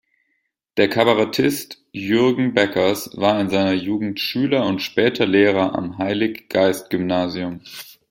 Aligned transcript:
Der 0.77 0.89
Kabarettist 0.89 1.85
Jürgen 1.91 2.55
Beckers 2.55 3.11
war 3.17 3.39
in 3.39 3.49
seiner 3.51 3.73
Jugend 3.73 4.19
Schüler 4.19 4.65
und 4.65 4.81
später 4.81 5.27
Lehrer 5.27 5.75
am 5.75 5.99
Heilig-Geist-Gymnasium. 5.99 7.61